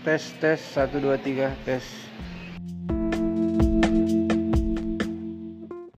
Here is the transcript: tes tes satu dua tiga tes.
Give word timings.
tes 0.00 0.32
tes 0.40 0.60
satu 0.60 0.96
dua 0.96 1.20
tiga 1.20 1.52
tes. 1.64 1.84